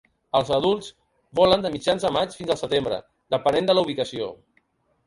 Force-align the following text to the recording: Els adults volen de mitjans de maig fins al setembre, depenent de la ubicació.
Els 0.37 0.47
adults 0.55 0.87
volen 1.41 1.65
de 1.67 1.71
mitjans 1.75 2.07
de 2.09 2.11
maig 2.17 2.35
fins 2.41 2.55
al 2.55 2.61
setembre, 2.63 3.01
depenent 3.37 3.71
de 3.71 3.79
la 3.79 3.87
ubicació. 3.89 4.35